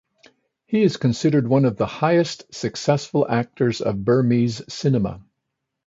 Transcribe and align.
He 0.65 0.81
is 0.81 0.97
considered 0.97 1.47
one 1.47 1.63
of 1.63 1.77
the 1.77 1.85
highest 1.85 2.55
successful 2.55 3.27
actors 3.29 3.81
of 3.81 4.03
Burmese 4.03 4.63
cinema. 4.67 5.21